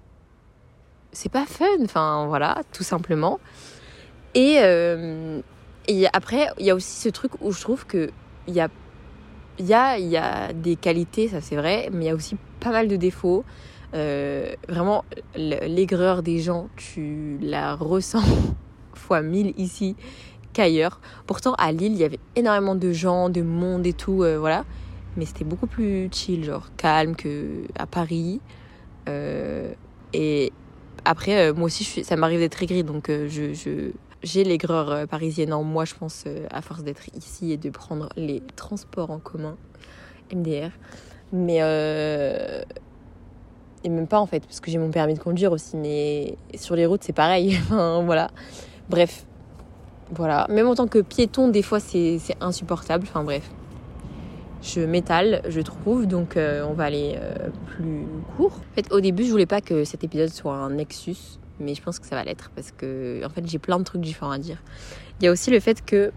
c'est 1.12 1.30
pas 1.30 1.44
fun. 1.44 1.66
Enfin 1.82 2.26
voilà, 2.26 2.62
tout 2.72 2.82
simplement. 2.82 3.38
Et 4.34 4.58
et 5.88 6.06
après, 6.12 6.48
il 6.58 6.66
y 6.66 6.70
a 6.70 6.74
aussi 6.74 7.00
ce 7.00 7.08
truc 7.08 7.32
où 7.40 7.52
je 7.52 7.60
trouve 7.60 7.86
que 7.86 8.10
il 8.46 8.54
y 8.54 8.60
a, 8.60 8.68
y, 9.58 9.74
a, 9.74 9.98
y 9.98 10.16
a 10.16 10.52
des 10.52 10.76
qualités, 10.76 11.28
ça 11.28 11.40
c'est 11.40 11.56
vrai, 11.56 11.88
mais 11.92 12.04
il 12.04 12.08
y 12.08 12.10
a 12.10 12.14
aussi 12.14 12.36
pas 12.60 12.70
mal 12.70 12.88
de 12.88 12.96
défauts. 12.96 13.44
Euh, 13.94 14.54
vraiment, 14.68 15.04
l'aigreur 15.36 16.22
des 16.22 16.38
gens, 16.38 16.68
tu 16.76 17.38
la 17.42 17.74
ressens 17.74 18.22
fois 18.94 19.22
mille 19.22 19.52
ici 19.58 19.96
qu'ailleurs. 20.52 21.00
Pourtant, 21.26 21.54
à 21.54 21.72
Lille, 21.72 21.92
il 21.92 21.98
y 21.98 22.04
avait 22.04 22.20
énormément 22.36 22.74
de 22.74 22.92
gens, 22.92 23.28
de 23.28 23.42
monde 23.42 23.86
et 23.86 23.92
tout, 23.92 24.22
euh, 24.22 24.38
voilà. 24.38 24.64
Mais 25.16 25.26
c'était 25.26 25.44
beaucoup 25.44 25.66
plus 25.66 26.08
chill, 26.10 26.44
genre 26.44 26.68
calme 26.76 27.14
que 27.14 27.64
à 27.78 27.86
Paris. 27.86 28.40
Euh, 29.08 29.72
et 30.14 30.52
après, 31.04 31.52
moi 31.52 31.64
aussi, 31.64 31.84
ça 31.84 32.16
m'arrive 32.16 32.38
d'être 32.38 32.62
aigrie, 32.62 32.84
donc 32.84 33.10
je, 33.10 33.90
j'ai 34.22 34.44
l'aigreur 34.44 35.06
parisienne 35.08 35.52
en 35.52 35.62
moi, 35.62 35.84
je 35.84 35.94
pense, 35.94 36.24
euh, 36.26 36.46
à 36.50 36.62
force 36.62 36.82
d'être 36.82 37.08
ici 37.16 37.52
et 37.52 37.56
de 37.56 37.70
prendre 37.70 38.08
les 38.16 38.40
transports 38.56 39.10
en 39.10 39.18
commun, 39.18 39.56
MDR. 40.32 40.70
Mais. 41.32 41.58
Euh, 41.60 42.62
et 43.84 43.88
même 43.88 44.06
pas 44.06 44.20
en 44.20 44.26
fait, 44.26 44.46
parce 44.46 44.60
que 44.60 44.70
j'ai 44.70 44.78
mon 44.78 44.92
permis 44.92 45.14
de 45.14 45.18
conduire 45.18 45.50
aussi, 45.50 45.76
mais 45.76 46.36
sur 46.54 46.76
les 46.76 46.86
routes, 46.86 47.02
c'est 47.02 47.12
pareil. 47.12 47.58
Enfin, 47.64 48.02
voilà. 48.04 48.30
Bref. 48.88 49.26
Voilà. 50.14 50.46
Même 50.50 50.68
en 50.68 50.74
tant 50.74 50.86
que 50.86 51.00
piéton, 51.00 51.48
des 51.48 51.62
fois, 51.62 51.80
c'est 51.80 52.20
insupportable. 52.40 53.06
Enfin, 53.08 53.24
bref. 53.24 53.50
Je 54.62 54.80
m'étale, 54.80 55.42
je 55.48 55.60
trouve, 55.60 56.06
donc 56.06 56.36
euh, 56.36 56.64
on 56.64 56.74
va 56.74 56.84
aller 56.84 57.18
plus 57.66 58.06
court. 58.36 58.60
En 58.70 58.74
fait, 58.76 58.92
au 58.92 59.00
début, 59.00 59.24
je 59.24 59.32
voulais 59.32 59.46
pas 59.46 59.60
que 59.60 59.82
cet 59.82 60.04
épisode 60.04 60.28
soit 60.28 60.54
un 60.54 60.70
Nexus, 60.70 61.40
mais 61.60 61.74
je 61.74 61.82
pense 61.82 61.98
que 61.98 62.06
ça 62.06 62.16
va 62.16 62.24
l'être 62.24 62.50
parce 62.54 62.72
que, 62.72 63.24
en 63.24 63.28
fait, 63.28 63.48
j'ai 63.48 63.58
plein 63.58 63.78
de 63.78 63.84
trucs 63.84 64.02
différents 64.02 64.30
à 64.30 64.38
dire. 64.38 64.62
Il 65.20 65.24
y 65.24 65.28
a 65.28 65.32
aussi 65.32 65.50
le 65.50 65.60
fait 65.60 65.84
que, 65.84 66.12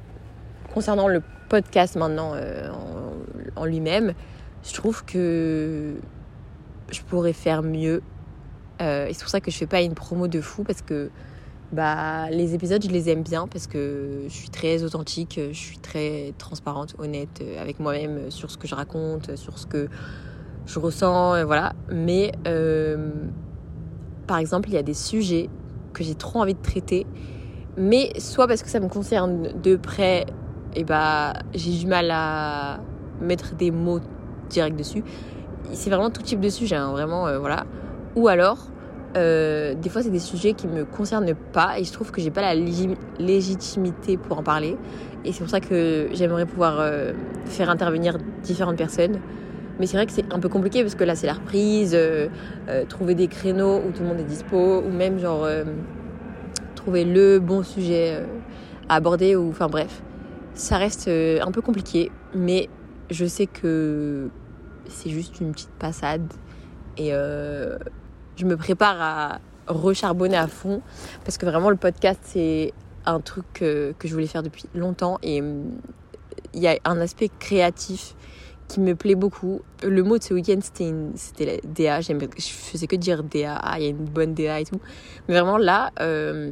concernant 0.74 1.08
le 1.08 1.22
podcast 1.50 1.96
maintenant 1.96 2.34
euh, 2.36 2.70
en, 3.56 3.66
lui-même, 3.66 4.14
je 4.64 4.74
trouve 4.74 5.06
que 5.06 5.96
je 6.92 7.02
pourrais 7.02 7.34
faire 7.34 7.64
mieux. 7.64 8.02
Euh, 8.82 9.08
et 9.08 9.14
c'est 9.14 9.22
pour 9.22 9.30
ça 9.30 9.40
que 9.40 9.52
je 9.52 9.58
fais 9.58 9.68
pas 9.68 9.82
une 9.82 9.94
promo 9.94 10.28
de 10.28 10.42
fou 10.42 10.64
parce 10.64 10.82
que 10.82 11.10
bah, 11.71 12.30
les 12.30 12.54
épisodes, 12.54 12.83
je 12.83 12.90
les 12.90 13.09
aime 13.09 13.24
bien 13.24 13.48
parce 13.48 13.68
que 13.68 14.24
je 14.28 14.33
suis 14.33 14.50
très 14.50 14.83
authentique, 14.83 15.40
je 15.52 15.57
suis 15.57 15.78
très 15.78 16.33
transparente, 16.38 16.95
honnête 16.98 17.42
euh, 17.42 17.62
avec 17.62 17.80
moi-même 17.80 18.31
sur 18.31 18.52
ce 18.52 18.57
que 18.57 18.68
je 18.68 18.76
raconte, 18.76 19.36
sur 19.36 19.57
ce 19.57 19.66
que 19.66 19.88
je 20.66 20.80
ressens, 20.80 21.45
voilà. 21.45 21.74
Mais 21.90 22.31
par 24.28 24.38
exemple, 24.38 24.70
il 24.70 24.76
y 24.76 24.78
a 24.78 24.84
des 24.84 24.94
sujets 24.94 25.50
que 25.94 26.04
j'ai 26.04 26.16
trop 26.16 26.40
envie 26.40 26.54
de 26.54 26.62
traiter, 26.62 27.06
mais 27.78 28.12
soit 28.20 28.48
parce 28.48 28.64
que 28.64 28.70
ça 28.70 28.80
me 28.80 28.88
concerne 28.88 29.50
de 29.62 29.76
près, 29.76 30.26
et 30.76 30.84
bah 30.84 31.34
j'ai 31.54 31.72
du 31.72 31.88
mal 31.88 32.10
à 32.12 32.80
mettre 33.22 33.56
des 33.56 33.72
mots 33.72 34.00
directs 34.50 34.76
dessus. 34.76 35.04
C'est 35.74 35.90
vraiment 35.90 36.10
tout 36.10 36.22
type 36.22 36.40
de 36.40 36.50
sujet, 36.50 36.76
hein, 36.76 36.92
vraiment, 36.92 37.28
euh, 37.28 37.40
voilà. 37.40 37.66
Ou 38.16 38.28
alors, 38.28 38.68
euh, 39.18 39.74
des 39.74 39.90
fois, 39.90 40.04
c'est 40.04 40.10
des 40.10 40.20
sujets 40.20 40.54
qui 40.54 40.68
me 40.68 40.84
concernent 40.84 41.34
pas 41.54 41.80
et 41.80 41.84
je 41.84 41.94
trouve 41.94 42.12
que 42.12 42.22
j'ai 42.22 42.32
pas 42.32 42.42
la 42.42 42.56
légitimité 43.20 44.18
pour 44.18 44.38
en 44.38 44.44
parler. 44.44 44.78
Et 45.24 45.32
c'est 45.32 45.40
pour 45.40 45.50
ça 45.50 45.60
que 45.60 46.10
j'aimerais 46.12 46.46
pouvoir 46.46 46.80
euh, 46.80 47.14
faire 47.46 47.70
intervenir 47.70 48.18
différentes 48.44 48.78
personnes. 48.78 49.20
Mais 49.80 49.88
c'est 49.88 49.98
vrai 49.98 50.06
que 50.06 50.12
c'est 50.12 50.32
un 50.34 50.40
peu 50.40 50.50
compliqué 50.50 50.82
parce 50.82 50.96
que 50.96 51.04
là, 51.04 51.16
c'est 51.16 51.28
la 51.28 51.34
reprise, 51.34 51.92
euh, 51.94 52.28
euh, 52.70 52.86
trouver 52.86 53.16
des 53.16 53.28
créneaux 53.28 53.80
où 53.80 53.92
tout 53.92 54.04
le 54.04 54.08
monde 54.08 54.20
est 54.20 54.26
dispo, 54.26 54.80
ou 54.80 54.90
même 54.90 55.20
genre 55.20 55.44
euh, 55.44 55.66
trouver 56.76 57.04
le 57.04 57.40
bon 57.40 57.64
sujet 57.64 58.24
à 58.88 58.96
aborder, 58.96 59.36
ou 59.36 59.50
enfin 59.50 59.68
bref, 59.68 60.02
ça 60.54 60.78
reste 60.78 61.10
un 61.10 61.52
peu 61.52 61.62
compliqué. 61.62 62.12
Mais 62.34 62.70
je 63.10 63.26
sais 63.26 63.48
que 63.48 64.30
c'est 64.88 65.10
juste 65.10 65.40
une 65.42 65.52
petite 65.52 65.74
passade 65.80 66.32
et 66.98 67.10
je 67.12 68.46
me 68.46 68.56
prépare 68.56 69.02
à 69.02 69.40
recharbonner 69.68 70.38
à 70.38 70.48
fond 70.48 70.82
parce 71.24 71.40
que 71.40 71.46
vraiment 71.46 71.72
le 71.72 71.76
podcast 71.76 72.20
c'est 72.24 72.72
un 73.06 73.20
truc 73.20 73.46
que, 73.54 73.96
que 73.98 74.08
je 74.08 74.14
voulais 74.14 74.28
faire 74.28 74.44
depuis 74.44 74.66
longtemps 74.76 75.18
et 75.24 75.42
hum, 75.42 75.72
il 76.54 76.62
y 76.62 76.68
a 76.68 76.78
un 76.86 77.00
aspect 77.00 77.30
créatif 77.40 78.16
qui 78.68 78.80
me 78.80 78.95
plaît 78.95 79.16
beaucoup. 79.16 79.62
Le 79.84 80.04
mot 80.04 80.18
de 80.18 80.24
ce 80.24 80.34
week-end 80.34 80.60
c'était 80.62 80.94
c'était 81.16 81.45
la 81.45 81.57
DA, 81.64 82.02
J'aime- 82.02 82.19
je 82.38 82.48
faisais 82.50 82.88
que 82.88 82.95
dire 82.95 83.24
DA, 83.24 83.56
ah, 83.62 83.76
il 83.78 83.84
y 83.84 83.88
a 83.88 83.90
une 83.90 84.06
bonne 84.06 84.34
DA 84.34 84.60
et 84.60 84.66
tout. 84.66 84.80
Mais 85.28 85.34
vraiment 85.40 85.57
là, 85.57 85.92
euh, 86.00 86.52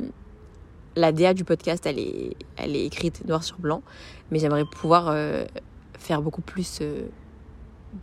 la 0.95 1.11
DA 1.11 1.33
du 1.33 1.43
podcast 1.43 1.85
elle 1.85 1.99
est, 1.99 2.35
elle 2.57 2.75
est 2.75 2.85
écrite 2.85 3.25
noir 3.27 3.43
sur 3.43 3.57
blanc, 3.57 3.81
mais 4.31 4.39
j'aimerais 4.39 4.65
pouvoir 4.65 5.07
euh, 5.09 5.45
faire 5.97 6.21
beaucoup 6.21 6.41
plus. 6.41 6.79
euh, 6.81 7.07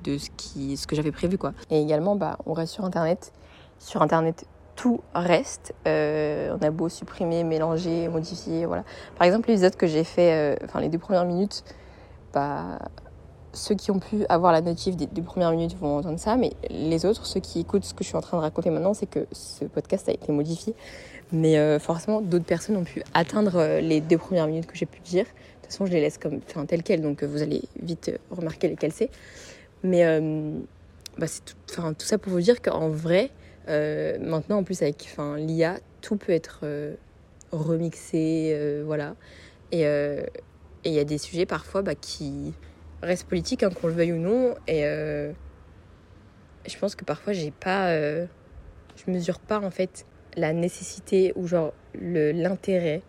de 0.04 0.18
ce, 0.18 0.30
qui, 0.36 0.76
ce 0.76 0.86
que 0.86 0.94
j'avais 0.94 1.10
prévu 1.10 1.36
quoi. 1.36 1.52
Et 1.68 1.82
également 1.82 2.14
bah, 2.14 2.38
on 2.46 2.52
reste 2.52 2.72
sur 2.74 2.84
internet 2.84 3.32
sur 3.80 4.02
Internet, 4.02 4.44
tout 4.76 5.00
reste. 5.14 5.74
On 5.86 6.58
a 6.60 6.70
beau 6.70 6.88
supprimer, 6.88 7.42
mélanger, 7.44 8.08
modifier, 8.08 8.66
voilà. 8.66 8.84
Par 9.18 9.26
exemple, 9.26 9.48
l'épisode 9.48 9.74
que 9.74 9.86
j'ai 9.86 10.04
fait, 10.04 10.56
enfin 10.64 10.80
les 10.80 10.90
deux 10.90 10.98
premières 10.98 11.24
minutes, 11.24 11.64
bah, 12.34 12.78
ceux 13.52 13.74
qui 13.74 13.90
ont 13.90 13.98
pu 13.98 14.24
avoir 14.28 14.52
la 14.52 14.60
notif 14.60 14.96
des 14.96 15.06
deux 15.06 15.22
premières 15.22 15.50
minutes 15.50 15.76
vont 15.78 15.98
entendre 15.98 16.18
ça, 16.18 16.36
mais 16.36 16.52
les 16.70 17.04
autres, 17.04 17.26
ceux 17.26 17.40
qui 17.40 17.60
écoutent 17.60 17.84
ce 17.84 17.94
que 17.94 18.04
je 18.04 18.08
suis 18.08 18.16
en 18.16 18.20
train 18.20 18.36
de 18.36 18.42
raconter 18.42 18.70
maintenant, 18.70 18.94
c'est 18.94 19.06
que 19.08 19.26
ce 19.32 19.64
podcast 19.64 20.08
a 20.08 20.12
été 20.12 20.32
modifié. 20.32 20.74
Mais 21.32 21.58
euh, 21.58 21.78
forcément, 21.78 22.20
d'autres 22.20 22.44
personnes 22.44 22.76
ont 22.76 22.84
pu 22.84 23.02
atteindre 23.14 23.78
les 23.80 24.00
deux 24.00 24.18
premières 24.18 24.46
minutes 24.46 24.66
que 24.66 24.76
j'ai 24.76 24.86
pu 24.86 25.00
dire. 25.00 25.24
De 25.24 25.30
toute 25.62 25.66
façon, 25.66 25.86
je 25.86 25.92
les 25.92 26.00
laisse 26.00 26.18
comme 26.18 26.40
enfin, 26.48 26.66
telles 26.66 26.82
quelles, 26.82 27.02
donc 27.02 27.22
vous 27.22 27.42
allez 27.42 27.62
vite 27.80 28.10
remarquer 28.30 28.68
lesquelles 28.68 28.92
c'est. 28.92 29.10
Mais 29.82 30.04
bah, 31.18 31.26
c'est 31.26 31.42
tout, 31.44 31.94
ça 31.98 32.18
pour 32.18 32.32
vous 32.32 32.40
dire 32.40 32.62
qu'en 32.62 32.88
vrai, 32.88 33.30
euh, 33.68 34.18
maintenant, 34.20 34.58
en 34.58 34.64
plus, 34.64 34.82
avec 34.82 35.16
l'IA, 35.36 35.78
tout 36.00 36.16
peut 36.16 36.32
être 36.32 36.60
euh, 36.62 36.94
remixé, 37.52 38.52
euh, 38.54 38.82
voilà. 38.86 39.14
Et 39.72 39.82
il 40.84 40.92
y 40.92 40.98
a 40.98 41.04
des 41.04 41.18
sujets 41.18 41.46
parfois 41.46 41.82
bah, 41.82 41.94
qui 41.94 42.54
restent 43.02 43.28
politiques, 43.28 43.62
hein, 43.62 43.70
qu'on 43.70 43.88
le 43.88 43.92
veuille 43.92 44.12
ou 44.12 44.18
non. 44.18 44.54
Et 44.66 44.82
je 46.66 46.78
pense 46.78 46.94
que 46.94 47.04
parfois, 47.04 47.32
j'ai 47.32 47.50
pas. 47.50 47.94
je 47.94 48.26
mesure 49.08 49.40
pas, 49.40 49.60
en 49.60 49.70
fait, 49.70 50.06
la 50.36 50.52
nécessité 50.52 51.32
ou 51.36 51.46
genre 51.46 51.72
l'intérêt 51.94 53.02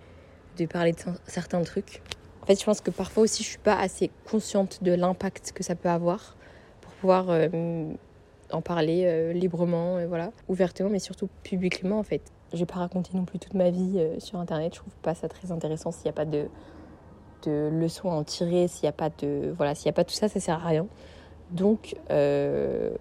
de 0.58 0.66
parler 0.66 0.94
de 0.94 0.98
certains 1.28 1.62
trucs. 1.62 2.02
En 2.42 2.46
fait, 2.46 2.60
je 2.60 2.66
pense 2.66 2.82
que 2.82 2.92
parfois 2.92 3.24
aussi, 3.24 3.44
je 3.44 3.50
suis 3.50 3.60
pas 3.60 3.78
assez 3.78 4.10
consciente 4.30 4.84
de 4.84 4.94
l'impact 4.94 5.52
que 5.54 5.64
ça 5.64 5.76
peut 5.76 5.90
avoir 5.90 6.36
pour 6.82 6.92
pouvoir 6.94 7.30
en 8.54 8.62
parler 8.62 9.04
euh, 9.06 9.34
librement, 9.34 10.06
voilà, 10.08 10.32
ouvertement, 10.48 10.90
mais 10.90 11.00
surtout 11.00 11.30
publiquement 11.44 12.00
en 12.00 12.04
fait. 12.04 12.22
Je 12.54 12.60
vais 12.60 12.66
pas 12.66 12.80
raconter 12.80 13.12
non 13.16 13.26
plus 13.26 13.40
toute 13.40 13.54
ma 13.54 13.70
vie 13.70 13.94
euh, 13.96 14.20
sur 14.20 14.40
internet, 14.40 14.74
je 14.74 14.80
trouve 14.80 14.96
pas 15.02 15.16
ça 15.16 15.28
très 15.30 15.52
intéressant 15.52 15.92
s'il 15.92 16.04
n'y 16.04 16.10
a 16.10 16.14
pas 16.14 16.26
de, 16.26 16.48
de 17.44 17.70
leçons 17.72 18.10
à 18.12 18.14
en 18.14 18.24
tirer, 18.24 18.68
s'il 18.68 18.84
n'y 18.84 18.90
a 18.90 18.94
pas 18.94 19.10
de 19.10 19.54
voilà, 19.56 19.76
s'il 19.76 19.88
y 19.88 19.90
a 19.90 19.94
pas 19.94 20.04
tout 20.04 20.14
ça, 20.14 20.28
ça 20.30 20.40
sert 20.40 20.56
à 20.56 20.68
rien. 20.68 20.88
Donc 21.52 21.96
euh, 22.10 22.92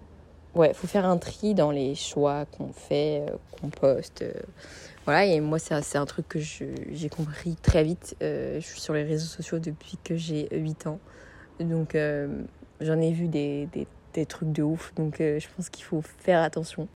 ouais, 0.55 0.73
faut 0.73 0.87
faire 0.87 1.05
un 1.05 1.17
tri 1.17 1.53
dans 1.53 1.71
les 1.71 1.95
choix 1.95 2.45
qu'on 2.57 2.73
fait, 2.73 3.25
qu'on 3.59 3.69
poste. 3.69 4.25
voilà, 5.05 5.25
et 5.25 5.39
moi, 5.39 5.59
c'est 5.59 5.97
un 5.97 6.05
truc 6.05 6.27
que 6.27 6.39
j'ai 6.39 7.09
compris 7.09 7.55
très 7.61 7.83
vite. 7.83 8.15
je 8.21 8.59
suis 8.59 8.81
sur 8.81 8.93
les 8.93 9.03
réseaux 9.03 9.27
sociaux 9.27 9.59
depuis 9.59 9.97
que 10.03 10.15
j'ai 10.15 10.47
8 10.51 10.87
ans. 10.87 10.99
Donc, 11.59 11.95
j'en 11.95 12.99
ai 12.99 13.11
vu 13.11 13.27
des, 13.27 13.67
des, 13.71 13.87
des 14.13 14.25
trucs 14.25 14.51
de 14.51 14.63
ouf. 14.63 14.93
Donc 14.95 15.21
euh, 15.21 15.39
je 15.39 15.47
pense 15.55 15.69
qu'il 15.69 15.85
faut 15.85 16.01
faire 16.01 16.41
attention. 16.41 16.87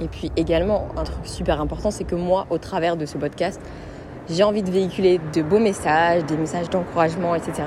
Et 0.00 0.08
puis 0.08 0.30
également, 0.36 0.88
un 0.96 1.04
truc 1.04 1.26
super 1.26 1.60
important, 1.60 1.90
c'est 1.90 2.04
que 2.04 2.14
moi, 2.14 2.46
au 2.50 2.58
travers 2.58 2.96
de 2.96 3.04
ce 3.04 3.18
podcast, 3.18 3.60
j'ai 4.30 4.42
envie 4.42 4.62
de 4.62 4.70
véhiculer 4.70 5.20
de 5.34 5.42
beaux 5.42 5.58
messages, 5.58 6.24
des 6.24 6.36
messages 6.36 6.70
d'encouragement, 6.70 7.34
etc. 7.34 7.62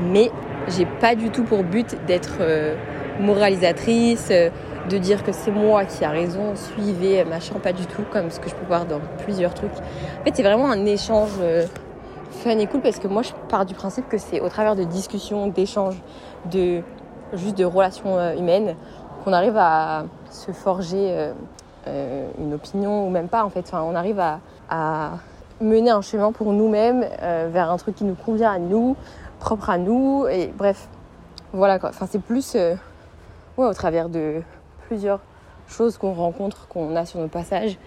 Mais 0.00 0.30
j'ai 0.68 0.86
pas 0.86 1.14
du 1.14 1.30
tout 1.30 1.44
pour 1.44 1.64
but 1.64 1.96
d'être 2.06 2.38
euh, 2.40 2.74
moralisatrice, 3.20 4.28
euh, 4.30 4.50
de 4.88 4.98
dire 4.98 5.22
que 5.22 5.32
c'est 5.32 5.50
moi 5.50 5.84
qui 5.84 6.04
a 6.04 6.10
raison, 6.10 6.54
suivez, 6.54 7.24
machin, 7.24 7.54
pas 7.62 7.72
du 7.72 7.86
tout, 7.86 8.02
comme 8.12 8.30
ce 8.30 8.40
que 8.40 8.48
je 8.48 8.54
peux 8.54 8.66
voir 8.66 8.84
dans 8.84 9.00
plusieurs 9.24 9.54
trucs. 9.54 9.70
En 9.70 10.24
fait, 10.24 10.32
c'est 10.34 10.42
vraiment 10.42 10.70
un 10.70 10.86
échange 10.86 11.30
fun 12.32 12.58
et 12.58 12.66
cool 12.66 12.80
parce 12.80 12.98
que 12.98 13.08
moi, 13.08 13.22
je 13.22 13.32
pars 13.48 13.64
du 13.64 13.74
principe 13.74 14.08
que 14.08 14.18
c'est 14.18 14.40
au 14.40 14.48
travers 14.48 14.74
de 14.74 14.84
discussions, 14.84 15.46
d'échanges, 15.46 16.00
de 16.50 16.82
juste 17.34 17.56
de 17.56 17.64
relations 17.64 18.18
euh, 18.18 18.34
humaines, 18.34 18.76
qu'on 19.24 19.32
arrive 19.32 19.56
à 19.56 20.04
se 20.30 20.52
forger 20.52 21.10
euh, 21.10 21.32
euh, 21.86 22.28
une 22.38 22.54
opinion 22.54 23.06
ou 23.06 23.10
même 23.10 23.28
pas 23.28 23.44
en 23.44 23.50
fait. 23.50 23.60
Enfin, 23.60 23.82
on 23.82 23.94
arrive 23.94 24.20
à, 24.20 24.40
mener 25.62 25.90
un 25.90 26.02
chemin 26.02 26.32
pour 26.32 26.52
nous-mêmes 26.52 27.06
vers 27.20 27.70
un 27.70 27.76
truc 27.76 27.94
qui 27.94 28.04
nous 28.04 28.14
convient 28.14 28.50
à 28.50 28.58
nous, 28.58 28.96
propre 29.40 29.70
à 29.70 29.78
nous. 29.78 30.26
Et 30.28 30.52
bref, 30.56 30.88
voilà 31.52 31.78
quoi. 31.78 31.90
Enfin, 31.90 32.06
c'est 32.10 32.22
plus 32.22 32.54
ouais, 32.54 33.66
au 33.66 33.74
travers 33.74 34.08
de 34.08 34.42
plusieurs 34.86 35.20
choses 35.68 35.96
qu'on 35.96 36.12
rencontre, 36.12 36.68
qu'on 36.68 36.94
a 36.96 37.04
sur 37.06 37.20
nos 37.20 37.28
passages 37.28 37.78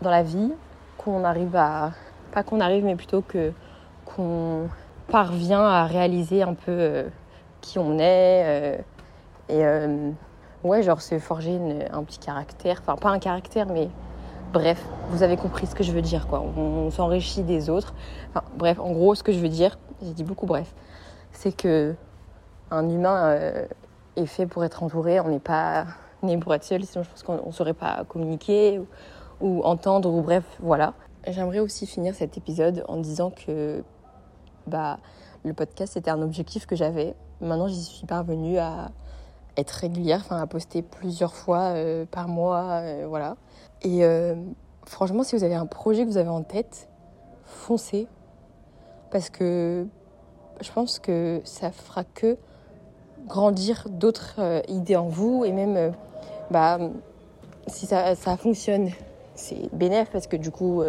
dans 0.00 0.10
la 0.10 0.22
vie, 0.22 0.52
qu'on 0.98 1.24
arrive 1.24 1.56
à. 1.56 1.92
Pas 2.32 2.42
qu'on 2.42 2.60
arrive, 2.60 2.84
mais 2.84 2.96
plutôt 2.96 3.20
que 3.22 3.52
qu'on 4.04 4.68
parvient 5.08 5.64
à 5.64 5.84
réaliser 5.86 6.42
un 6.42 6.54
peu 6.54 7.04
qui 7.60 7.78
on 7.78 7.98
est. 7.98 8.42
Euh, 8.44 8.78
et 9.48 9.64
euh, 9.64 10.10
ouais, 10.64 10.82
genre 10.82 11.00
se 11.00 11.18
forger 11.18 11.58
un 11.92 12.02
petit 12.04 12.18
caractère. 12.18 12.78
Enfin, 12.80 12.96
pas 12.96 13.10
un 13.10 13.18
caractère, 13.18 13.66
mais 13.66 13.88
bref, 14.52 14.84
vous 15.08 15.22
avez 15.22 15.36
compris 15.36 15.66
ce 15.66 15.74
que 15.74 15.82
je 15.82 15.92
veux 15.92 16.02
dire, 16.02 16.26
quoi. 16.28 16.40
On, 16.40 16.90
s'enrichit 16.90 17.42
des 17.42 17.70
autres. 17.70 17.94
Enfin, 18.30 18.44
bref, 18.56 18.78
en 18.78 18.92
gros, 18.92 19.14
ce 19.14 19.22
que 19.22 19.32
je 19.32 19.38
veux 19.38 19.48
dire, 19.48 19.78
j'ai 20.02 20.12
dit 20.12 20.24
beaucoup 20.24 20.46
bref, 20.46 20.74
c'est 21.32 21.52
que 21.52 21.94
un 22.70 22.88
humain 22.88 23.26
euh, 23.26 23.66
est 24.16 24.26
fait 24.26 24.46
pour 24.46 24.64
être 24.64 24.82
entouré. 24.82 25.20
On 25.20 25.28
n'est 25.28 25.38
pas 25.38 25.86
né 26.22 26.36
pour 26.38 26.54
être 26.54 26.64
seul, 26.64 26.84
sinon 26.84 27.02
je 27.02 27.10
pense 27.10 27.22
qu'on 27.22 27.46
ne 27.46 27.52
saurait 27.52 27.74
pas 27.74 28.04
communiquer 28.08 28.80
ou, 29.40 29.62
entendre, 29.64 30.12
ou 30.12 30.22
bref, 30.22 30.44
voilà. 30.60 30.94
J'aimerais 31.26 31.58
aussi 31.58 31.86
finir 31.86 32.14
cet 32.14 32.36
épisode 32.36 32.84
en 32.88 32.96
disant 32.96 33.30
que 33.30 33.82
bah, 34.66 34.98
le 35.44 35.52
podcast, 35.52 35.94
c'était 35.94 36.10
un 36.10 36.22
objectif 36.22 36.66
que 36.66 36.76
j'avais. 36.76 37.14
Maintenant, 37.40 37.68
j'y 37.68 37.82
suis 37.82 38.06
parvenue 38.06 38.58
à 38.58 38.90
être 39.56 39.70
régulière, 39.70 40.20
enfin 40.24 40.40
à 40.40 40.46
poster 40.46 40.82
plusieurs 40.82 41.34
fois 41.34 41.74
euh, 41.74 42.06
par 42.10 42.28
mois, 42.28 42.80
euh, 42.82 43.06
voilà. 43.08 43.36
Et 43.84 44.04
euh, 44.04 44.34
franchement, 44.86 45.22
si 45.22 45.36
vous 45.36 45.44
avez 45.44 45.54
un 45.54 45.66
projet 45.66 46.04
que 46.04 46.08
vous 46.08 46.18
avez 46.18 46.28
en 46.28 46.42
tête, 46.42 46.88
foncez, 47.44 48.06
parce 49.10 49.30
que 49.30 49.86
je 50.60 50.72
pense 50.72 50.98
que 50.98 51.40
ça 51.44 51.70
fera 51.70 52.04
que 52.04 52.36
grandir 53.26 53.86
d'autres 53.90 54.62
idées 54.68 54.96
en 54.96 55.08
vous 55.08 55.44
et 55.44 55.52
même, 55.52 55.92
bah, 56.50 56.78
si 57.66 57.86
ça, 57.86 58.14
ça 58.14 58.36
fonctionne, 58.36 58.90
c'est 59.34 59.72
bénéf 59.74 60.10
parce 60.10 60.26
que 60.26 60.36
du 60.36 60.50
coup, 60.50 60.82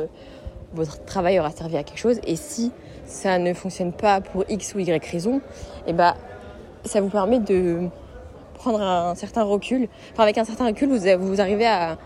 votre 0.73 1.03
travail 1.05 1.39
aura 1.39 1.51
servi 1.51 1.77
à 1.77 1.83
quelque 1.83 2.00
chose. 2.00 2.19
Et 2.25 2.35
si 2.35 2.71
ça 3.05 3.38
ne 3.38 3.53
fonctionne 3.53 3.93
pas 3.93 4.21
pour 4.21 4.43
X 4.50 4.75
ou 4.75 4.79
Y 4.79 5.05
raison, 5.05 5.38
et 5.38 5.41
eh 5.88 5.93
bah, 5.93 6.15
ça 6.85 7.01
vous 7.01 7.09
permet 7.09 7.39
de 7.39 7.89
prendre 8.55 8.81
un 8.81 9.15
certain 9.15 9.43
recul. 9.43 9.88
Enfin, 10.12 10.23
avec 10.23 10.38
un 10.38 10.45
certain 10.45 10.65
recul, 10.67 10.89
vous, 10.89 11.27
vous 11.27 11.41
arrivez 11.41 11.67
à, 11.67 11.97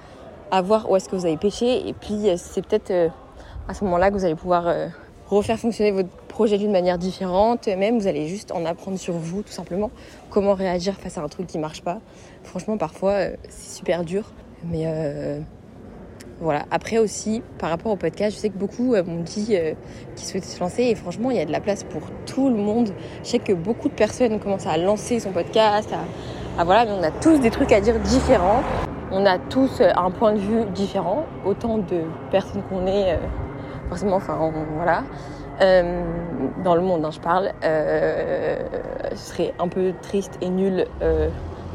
à 0.51 0.61
voir 0.61 0.89
où 0.89 0.95
est-ce 0.95 1.09
que 1.09 1.15
vous 1.15 1.25
avez 1.25 1.37
pêché. 1.37 1.87
Et 1.87 1.93
puis, 1.93 2.29
c'est 2.37 2.65
peut-être 2.65 2.91
euh, 2.91 3.09
à 3.67 3.73
ce 3.73 3.83
moment-là 3.83 4.09
que 4.09 4.15
vous 4.15 4.25
allez 4.25 4.35
pouvoir 4.35 4.67
euh, 4.67 4.87
refaire 5.27 5.57
fonctionner 5.59 5.91
votre 5.91 6.09
projet 6.27 6.57
d'une 6.57 6.71
manière 6.71 6.97
différente. 6.97 7.67
Même, 7.67 7.99
vous 7.99 8.07
allez 8.07 8.27
juste 8.27 8.51
en 8.51 8.65
apprendre 8.65 8.97
sur 8.97 9.13
vous, 9.13 9.43
tout 9.43 9.51
simplement. 9.51 9.91
Comment 10.29 10.53
réagir 10.53 10.95
face 10.95 11.17
à 11.17 11.21
un 11.21 11.27
truc 11.27 11.47
qui 11.47 11.59
marche 11.59 11.81
pas. 11.81 11.99
Franchement, 12.43 12.77
parfois, 12.77 13.11
euh, 13.11 13.35
c'est 13.49 13.77
super 13.77 14.03
dur. 14.03 14.31
Mais 14.63 14.85
voilà. 16.39 16.65
Après 16.69 16.99
aussi, 16.99 17.41
par 17.57 17.69
rapport 17.69 17.91
au 17.91 17.95
podcast, 17.95 18.35
je 18.35 18.41
sais 18.41 18.49
que 18.49 18.57
beaucoup 18.57 18.93
euh, 18.93 19.03
m'ont 19.03 19.23
dit 19.23 19.55
euh, 19.55 19.73
qu'ils 20.15 20.27
souhaitaient 20.27 20.45
se 20.45 20.59
lancer 20.59 20.83
et 20.83 20.95
franchement, 20.95 21.31
il 21.31 21.37
y 21.37 21.39
a 21.39 21.45
de 21.45 21.51
la 21.51 21.59
place 21.59 21.83
pour 21.83 22.03
tout 22.25 22.49
le 22.49 22.55
monde. 22.55 22.89
Je 23.23 23.29
sais 23.29 23.39
que 23.39 23.53
beaucoup 23.53 23.89
de 23.89 23.93
personnes 23.93 24.39
commencent 24.39 24.67
à 24.67 24.77
lancer 24.77 25.19
son 25.19 25.31
podcast, 25.31 25.89
à, 26.57 26.63
voilà, 26.63 26.85
mais 26.85 26.91
on 26.91 27.03
a 27.03 27.11
tous 27.11 27.39
des 27.39 27.49
trucs 27.49 27.71
à 27.71 27.81
dire 27.81 27.99
différents. 27.99 28.61
On 29.11 29.25
a 29.25 29.37
tous 29.37 29.81
euh, 29.81 29.91
un 29.95 30.11
point 30.11 30.33
de 30.33 30.39
vue 30.39 30.65
différent, 30.73 31.25
autant 31.45 31.77
de 31.77 32.01
personnes 32.31 32.61
qu'on 32.69 32.87
est, 32.87 33.17
forcément, 33.89 34.17
enfin 34.17 34.51
voilà. 34.75 35.03
dans 36.63 36.75
le 36.75 36.81
monde, 36.81 37.05
hein, 37.05 37.11
je 37.11 37.19
parle. 37.19 37.51
ce 37.61 39.15
serait 39.15 39.53
un 39.59 39.67
peu 39.67 39.93
triste 40.01 40.37
et 40.41 40.49
nul, 40.49 40.85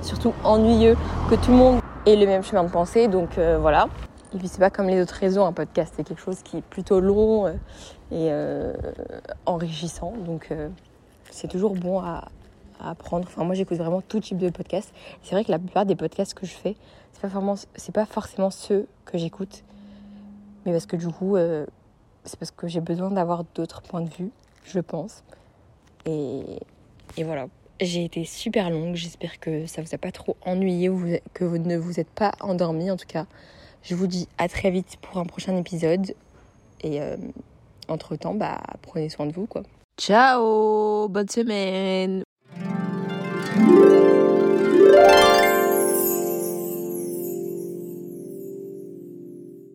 surtout 0.03 0.35
ennuyeux, 0.45 0.97
que 1.31 1.35
tout 1.37 1.51
le 1.51 1.57
monde 1.57 1.81
ait 2.07 2.17
le 2.17 2.27
même 2.27 2.43
chemin 2.43 2.65
de 2.65 2.71
pensée. 2.71 3.09
Donc 3.09 3.39
voilà. 3.39 3.89
Et 4.35 4.39
puis 4.39 4.49
c'est 4.49 4.61
pas 4.61 4.71
comme 4.71 4.89
les 4.89 5.01
autres 5.01 5.15
réseaux, 5.15 5.43
un 5.43 5.53
podcast, 5.53 5.93
c'est 5.95 6.05
quelque 6.05 6.23
chose 6.23 6.43
qui 6.43 6.59
est 6.59 6.63
plutôt 6.63 7.01
long 7.01 7.47
euh, 7.47 7.53
et 8.11 8.29
euh, 8.31 8.73
enrichissant. 9.45 10.15
Donc 10.25 10.49
euh, 10.51 10.69
c'est 11.31 11.49
toujours 11.49 11.75
bon 11.75 12.01
à, 12.01 12.29
apprendre. 12.81 13.27
Enfin 13.29 13.45
moi 13.45 13.55
j'écoute 13.55 13.77
vraiment 13.77 14.01
tout 14.01 14.21
type 14.21 14.39
de 14.39 14.49
podcasts. 14.49 14.93
C'est 15.23 15.35
vrai 15.35 15.45
que 15.45 15.51
la 15.51 15.59
plupart 15.59 15.85
des 15.85 15.97
podcasts 15.97 16.33
que 16.35 16.47
je 16.47 16.55
fais, 16.55 16.77
forcément, 17.29 17.55
c'est 17.77 17.95
pas 17.95 18.07
forcément 18.07 18.51
ceux 18.51 18.87
que 19.05 19.19
j'écoute, 19.19 19.65
mais 20.65 20.73
parce 20.73 20.87
que 20.87 20.97
du 20.97 21.09
coup 21.09 21.37
c'est 22.25 22.39
parce 22.39 22.51
que 22.51 22.69
j'ai 22.69 22.81
besoin 22.81 23.11
d'avoir 23.11 23.45
d'autres 23.55 23.83
points 23.83 24.03
de 24.03 24.11
vue, 24.11 24.31
je 24.65 24.81
pense. 24.81 25.25
Et, 26.07 26.59
voilà. 27.19 27.47
J'ai 27.81 28.05
été 28.05 28.25
super 28.25 28.71
longue, 28.71 28.95
j'espère 28.95 29.41
que 29.41 29.67
ça 29.67 29.83
vous 29.83 29.93
a 29.93 29.99
pas 29.99 30.13
trop 30.13 30.37
ennuyé 30.43 30.89
ou 30.89 31.05
que 31.35 31.45
vous 31.45 31.59
ne 31.59 31.77
vous 31.77 31.99
êtes 31.99 32.11
pas 32.11 32.33
endormi 32.41 32.91
en 32.91 32.97
tout 32.97 33.07
cas. 33.09 33.27
Je 33.83 33.97
vous 33.97 34.07
dis 34.07 34.29
à 34.39 34.49
très 34.49 34.71
vite 34.71 34.99
pour 35.03 35.19
un 35.19 35.25
prochain 35.25 35.57
épisode. 35.57 36.15
Et 36.83 37.01
euh, 37.01 37.17
entre-temps, 37.89 38.35
bah, 38.35 38.61
prenez 38.83 39.09
soin 39.09 39.27
de 39.27 39.33
vous, 39.33 39.47
quoi. 39.47 39.63
Ciao 39.99 41.09
Bonne 41.09 41.29
semaine 41.29 42.23